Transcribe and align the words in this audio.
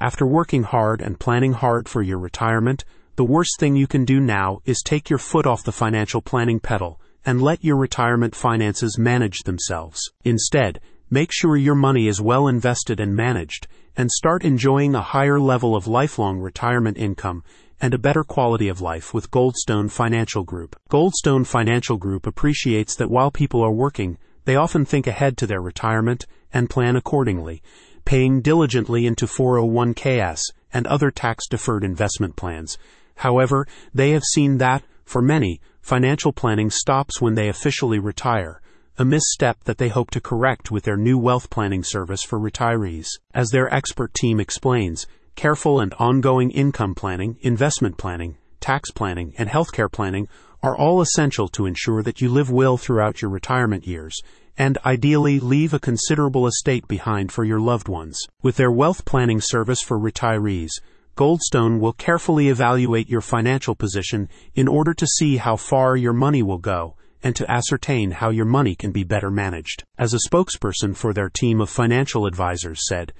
After 0.00 0.24
working 0.24 0.62
hard 0.62 1.00
and 1.00 1.18
planning 1.18 1.54
hard 1.54 1.88
for 1.88 2.02
your 2.02 2.18
retirement, 2.18 2.84
the 3.16 3.24
worst 3.24 3.58
thing 3.58 3.74
you 3.74 3.88
can 3.88 4.04
do 4.04 4.20
now 4.20 4.60
is 4.64 4.80
take 4.80 5.10
your 5.10 5.18
foot 5.18 5.44
off 5.44 5.64
the 5.64 5.72
financial 5.72 6.22
planning 6.22 6.60
pedal 6.60 7.00
and 7.26 7.42
let 7.42 7.64
your 7.64 7.76
retirement 7.76 8.36
finances 8.36 8.96
manage 8.96 9.40
themselves. 9.40 10.00
Instead, 10.22 10.80
make 11.10 11.32
sure 11.32 11.56
your 11.56 11.74
money 11.74 12.06
is 12.06 12.20
well 12.20 12.46
invested 12.46 13.00
and 13.00 13.16
managed, 13.16 13.66
and 13.96 14.08
start 14.12 14.44
enjoying 14.44 14.94
a 14.94 15.02
higher 15.02 15.40
level 15.40 15.74
of 15.74 15.88
lifelong 15.88 16.38
retirement 16.38 16.96
income 16.96 17.42
and 17.80 17.92
a 17.92 17.98
better 17.98 18.22
quality 18.22 18.68
of 18.68 18.80
life 18.80 19.12
with 19.12 19.32
Goldstone 19.32 19.90
Financial 19.90 20.44
Group. 20.44 20.76
Goldstone 20.88 21.44
Financial 21.44 21.96
Group 21.96 22.24
appreciates 22.24 22.94
that 22.94 23.10
while 23.10 23.32
people 23.32 23.62
are 23.62 23.72
working, 23.72 24.16
they 24.44 24.54
often 24.54 24.84
think 24.84 25.08
ahead 25.08 25.36
to 25.38 25.46
their 25.46 25.60
retirement 25.60 26.24
and 26.52 26.70
plan 26.70 26.94
accordingly, 26.94 27.62
paying 28.08 28.40
diligently 28.40 29.04
into 29.04 29.26
401ks 29.26 30.40
and 30.72 30.86
other 30.86 31.10
tax 31.10 31.46
deferred 31.46 31.84
investment 31.84 32.36
plans. 32.36 32.78
However, 33.16 33.66
they 33.92 34.12
have 34.12 34.22
seen 34.24 34.56
that, 34.56 34.82
for 35.04 35.20
many, 35.20 35.60
financial 35.82 36.32
planning 36.32 36.70
stops 36.70 37.20
when 37.20 37.34
they 37.34 37.50
officially 37.50 37.98
retire, 37.98 38.62
a 38.96 39.04
misstep 39.04 39.62
that 39.64 39.76
they 39.76 39.90
hope 39.90 40.10
to 40.12 40.22
correct 40.22 40.70
with 40.70 40.84
their 40.84 40.96
new 40.96 41.18
wealth 41.18 41.50
planning 41.50 41.84
service 41.84 42.22
for 42.22 42.40
retirees. 42.40 43.08
As 43.34 43.50
their 43.50 43.70
expert 43.74 44.14
team 44.14 44.40
explains, 44.40 45.06
Careful 45.36 45.78
and 45.78 45.92
ongoing 45.98 46.50
income 46.50 46.94
planning, 46.94 47.36
investment 47.42 47.98
planning, 47.98 48.38
tax 48.68 48.90
planning, 48.90 49.32
and 49.38 49.48
healthcare 49.48 49.90
planning 49.90 50.28
are 50.62 50.76
all 50.76 51.00
essential 51.00 51.48
to 51.48 51.64
ensure 51.64 52.02
that 52.02 52.20
you 52.20 52.28
live 52.28 52.50
well 52.50 52.76
throughout 52.76 53.22
your 53.22 53.30
retirement 53.30 53.86
years 53.86 54.20
and 54.58 54.76
ideally 54.84 55.40
leave 55.40 55.72
a 55.72 55.78
considerable 55.78 56.46
estate 56.46 56.86
behind 56.86 57.32
for 57.32 57.44
your 57.44 57.58
loved 57.58 57.88
ones. 57.88 58.20
With 58.42 58.56
their 58.56 58.70
wealth 58.70 59.06
planning 59.06 59.40
service 59.40 59.80
for 59.80 59.98
retirees, 59.98 60.68
Goldstone 61.16 61.80
will 61.80 61.94
carefully 61.94 62.50
evaluate 62.50 63.08
your 63.08 63.22
financial 63.22 63.74
position 63.74 64.28
in 64.54 64.68
order 64.68 64.92
to 64.92 65.06
see 65.06 65.38
how 65.38 65.56
far 65.56 65.96
your 65.96 66.12
money 66.12 66.42
will 66.42 66.58
go 66.58 66.94
and 67.22 67.34
to 67.36 67.50
ascertain 67.50 68.10
how 68.10 68.28
your 68.28 68.44
money 68.44 68.74
can 68.74 68.92
be 68.92 69.02
better 69.02 69.30
managed. 69.30 69.82
As 69.96 70.12
a 70.12 70.28
spokesperson 70.28 70.94
for 70.94 71.14
their 71.14 71.30
team 71.30 71.62
of 71.62 71.70
financial 71.70 72.26
advisors 72.26 72.86
said, 72.86 73.14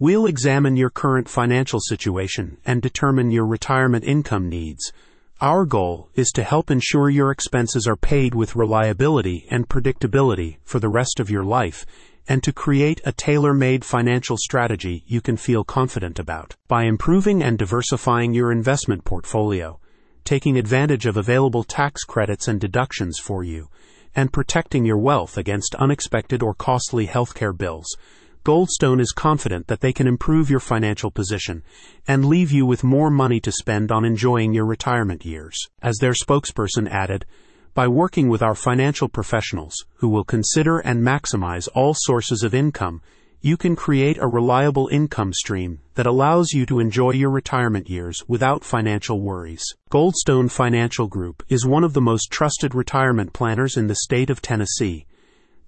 We'll 0.00 0.26
examine 0.26 0.76
your 0.76 0.90
current 0.90 1.28
financial 1.28 1.78
situation 1.78 2.56
and 2.66 2.82
determine 2.82 3.30
your 3.30 3.46
retirement 3.46 4.04
income 4.04 4.48
needs. 4.48 4.92
Our 5.40 5.64
goal 5.64 6.08
is 6.16 6.32
to 6.34 6.42
help 6.42 6.68
ensure 6.68 7.08
your 7.08 7.30
expenses 7.30 7.86
are 7.86 7.94
paid 7.94 8.34
with 8.34 8.56
reliability 8.56 9.46
and 9.52 9.68
predictability 9.68 10.56
for 10.64 10.80
the 10.80 10.88
rest 10.88 11.20
of 11.20 11.30
your 11.30 11.44
life 11.44 11.86
and 12.26 12.42
to 12.42 12.52
create 12.52 13.02
a 13.04 13.12
tailor-made 13.12 13.84
financial 13.84 14.36
strategy 14.36 15.04
you 15.06 15.20
can 15.20 15.36
feel 15.36 15.62
confident 15.62 16.18
about. 16.18 16.56
By 16.66 16.86
improving 16.86 17.40
and 17.40 17.56
diversifying 17.56 18.34
your 18.34 18.50
investment 18.50 19.04
portfolio, 19.04 19.78
taking 20.24 20.58
advantage 20.58 21.06
of 21.06 21.16
available 21.16 21.62
tax 21.62 22.02
credits 22.02 22.48
and 22.48 22.60
deductions 22.60 23.20
for 23.20 23.44
you, 23.44 23.68
and 24.16 24.32
protecting 24.32 24.84
your 24.84 24.98
wealth 24.98 25.38
against 25.38 25.76
unexpected 25.76 26.42
or 26.42 26.52
costly 26.52 27.06
healthcare 27.06 27.56
bills, 27.56 27.86
Goldstone 28.44 29.00
is 29.00 29.12
confident 29.12 29.68
that 29.68 29.80
they 29.80 29.94
can 29.94 30.06
improve 30.06 30.50
your 30.50 30.60
financial 30.60 31.10
position 31.10 31.62
and 32.06 32.26
leave 32.26 32.52
you 32.52 32.66
with 32.66 32.84
more 32.84 33.08
money 33.08 33.40
to 33.40 33.50
spend 33.50 33.90
on 33.90 34.04
enjoying 34.04 34.52
your 34.52 34.66
retirement 34.66 35.24
years. 35.24 35.56
As 35.80 35.96
their 35.96 36.12
spokesperson 36.12 36.86
added, 36.90 37.24
by 37.72 37.88
working 37.88 38.28
with 38.28 38.42
our 38.42 38.54
financial 38.54 39.08
professionals 39.08 39.86
who 39.94 40.10
will 40.10 40.24
consider 40.24 40.78
and 40.78 41.02
maximize 41.02 41.70
all 41.74 41.94
sources 41.96 42.42
of 42.42 42.54
income, 42.54 43.00
you 43.40 43.56
can 43.56 43.74
create 43.74 44.18
a 44.18 44.28
reliable 44.28 44.88
income 44.92 45.32
stream 45.32 45.80
that 45.94 46.04
allows 46.04 46.52
you 46.52 46.66
to 46.66 46.80
enjoy 46.80 47.12
your 47.12 47.30
retirement 47.30 47.88
years 47.88 48.24
without 48.28 48.62
financial 48.62 49.22
worries. 49.22 49.64
Goldstone 49.90 50.50
Financial 50.50 51.06
Group 51.06 51.42
is 51.48 51.64
one 51.64 51.82
of 51.82 51.94
the 51.94 52.02
most 52.02 52.30
trusted 52.30 52.74
retirement 52.74 53.32
planners 53.32 53.78
in 53.78 53.86
the 53.86 53.94
state 53.94 54.28
of 54.28 54.42
Tennessee 54.42 55.06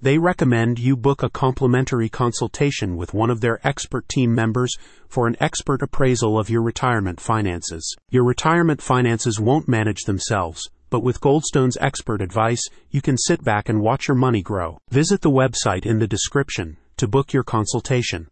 they 0.00 0.18
recommend 0.18 0.78
you 0.78 0.96
book 0.96 1.22
a 1.22 1.30
complimentary 1.30 2.08
consultation 2.08 2.96
with 2.96 3.14
one 3.14 3.30
of 3.30 3.40
their 3.40 3.60
expert 3.66 4.08
team 4.08 4.34
members 4.34 4.76
for 5.08 5.26
an 5.26 5.36
expert 5.40 5.82
appraisal 5.82 6.38
of 6.38 6.50
your 6.50 6.62
retirement 6.62 7.20
finances. 7.20 7.96
Your 8.10 8.24
retirement 8.24 8.80
finances 8.80 9.40
won't 9.40 9.68
manage 9.68 10.02
themselves, 10.02 10.68
but 10.90 11.02
with 11.02 11.20
Goldstone's 11.20 11.76
expert 11.80 12.22
advice, 12.22 12.62
you 12.90 13.02
can 13.02 13.18
sit 13.18 13.42
back 13.42 13.68
and 13.68 13.80
watch 13.80 14.08
your 14.08 14.16
money 14.16 14.42
grow. 14.42 14.78
Visit 14.90 15.20
the 15.20 15.30
website 15.30 15.84
in 15.84 15.98
the 15.98 16.06
description 16.06 16.76
to 16.96 17.06
book 17.06 17.32
your 17.32 17.42
consultation. 17.42 18.24